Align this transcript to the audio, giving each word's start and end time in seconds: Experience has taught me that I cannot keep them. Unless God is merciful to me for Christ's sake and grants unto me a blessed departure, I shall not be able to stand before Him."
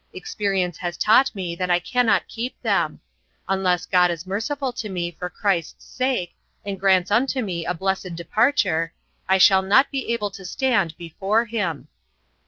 Experience 0.13 0.79
has 0.79 0.97
taught 0.97 1.35
me 1.35 1.55
that 1.55 1.69
I 1.69 1.77
cannot 1.77 2.27
keep 2.27 2.59
them. 2.63 3.01
Unless 3.47 3.85
God 3.85 4.09
is 4.09 4.25
merciful 4.25 4.73
to 4.73 4.89
me 4.89 5.11
for 5.11 5.29
Christ's 5.29 5.85
sake 5.85 6.33
and 6.65 6.79
grants 6.79 7.11
unto 7.11 7.39
me 7.43 7.67
a 7.67 7.75
blessed 7.75 8.15
departure, 8.15 8.95
I 9.29 9.37
shall 9.37 9.61
not 9.61 9.91
be 9.91 10.11
able 10.11 10.31
to 10.31 10.43
stand 10.43 10.97
before 10.97 11.45
Him." 11.45 11.87